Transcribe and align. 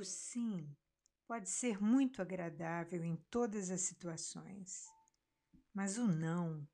O 0.00 0.04
sim 0.04 0.74
pode 1.26 1.50
ser 1.50 1.78
muito 1.78 2.22
agradável 2.22 3.04
em 3.04 3.16
todas 3.30 3.70
as 3.70 3.82
situações, 3.82 4.86
mas 5.74 5.98
o 5.98 6.06
não, 6.08 6.66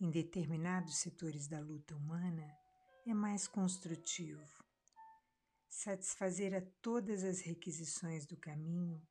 em 0.00 0.10
determinados 0.10 0.96
setores 0.96 1.46
da 1.46 1.60
luta 1.60 1.94
humana, 1.94 2.50
é 3.06 3.12
mais 3.12 3.46
construtivo. 3.46 4.64
Satisfazer 5.68 6.54
a 6.54 6.62
todas 6.80 7.22
as 7.22 7.42
requisições 7.42 8.24
do 8.24 8.34
caminho 8.34 9.06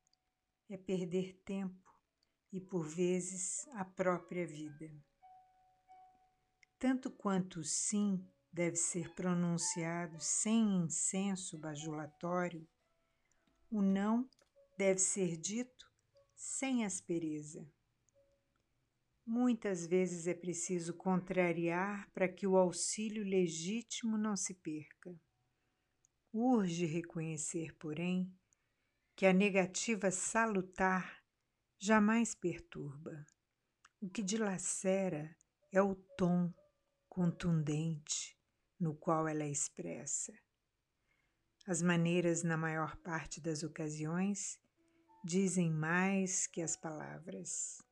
é 0.68 0.76
perder 0.76 1.40
tempo 1.44 1.94
e, 2.52 2.60
por 2.60 2.88
vezes, 2.88 3.68
a 3.74 3.84
própria 3.84 4.44
vida. 4.48 4.92
Tanto 6.76 7.08
quanto 7.08 7.60
o 7.60 7.64
sim 7.64 8.28
deve 8.52 8.74
ser 8.74 9.14
pronunciado 9.14 10.18
sem 10.18 10.78
incenso 10.78 11.56
bajulatório, 11.56 12.68
o 13.70 13.80
não 13.80 14.28
deve 14.76 14.98
ser 14.98 15.36
dito 15.36 15.90
sem 16.34 16.84
aspereza. 16.84 17.70
Muitas 19.24 19.86
vezes 19.86 20.26
é 20.26 20.34
preciso 20.34 20.94
contrariar 20.94 22.10
para 22.12 22.28
que 22.28 22.46
o 22.46 22.56
auxílio 22.56 23.22
legítimo 23.22 24.18
não 24.18 24.36
se 24.36 24.54
perca. 24.54 25.14
Urge 26.32 26.86
reconhecer, 26.86 27.74
porém, 27.76 28.34
que 29.14 29.26
a 29.26 29.32
negativa 29.32 30.10
salutar 30.10 31.22
jamais 31.78 32.34
perturba. 32.34 33.24
O 34.00 34.08
que 34.08 34.22
dilacera 34.22 35.36
é 35.70 35.82
o 35.82 35.94
tom 36.16 36.52
contundente 37.08 38.36
no 38.78 38.94
qual 38.94 39.28
ela 39.28 39.44
é 39.44 39.50
expressa. 39.50 40.32
As 41.66 41.82
maneiras, 41.82 42.42
na 42.42 42.56
maior 42.56 42.96
parte 42.96 43.40
das 43.40 43.62
ocasiões, 43.62 44.58
dizem 45.22 45.70
mais 45.70 46.46
que 46.46 46.62
as 46.62 46.74
palavras. 46.74 47.82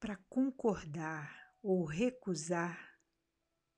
Para 0.00 0.16
concordar 0.28 1.54
ou 1.62 1.84
recusar, 1.84 2.98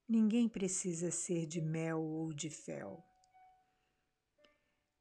ninguém 0.09 0.49
precisa 0.49 1.11
ser 1.11 1.47
de 1.47 1.61
mel 1.61 2.01
ou 2.03 2.33
de 2.33 2.51
fel. 2.51 3.05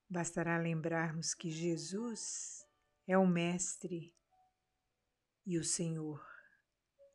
Bastará 0.09 0.57
lembrarmos 0.57 1.33
que 1.33 1.49
Jesus 1.49 2.65
é 3.07 3.17
o 3.17 3.25
Mestre 3.25 4.13
e 5.45 5.57
o 5.57 5.63
Senhor, 5.63 6.23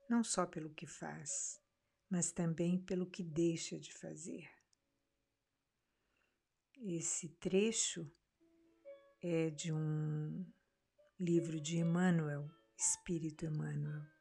não 0.08 0.24
só 0.24 0.46
pelo 0.46 0.72
que 0.72 0.86
faz, 0.86 1.60
mas 2.08 2.32
também 2.32 2.78
pelo 2.78 3.06
que 3.06 3.22
deixa 3.22 3.78
de 3.78 3.92
fazer. 3.92 4.48
Esse 6.76 7.28
trecho 7.36 8.10
é 9.22 9.50
de 9.50 9.72
um 9.72 10.44
livro 11.18 11.60
de 11.60 11.78
Emmanuel, 11.78 12.50
Espírito 12.76 13.46
Emmanuel. 13.46 14.13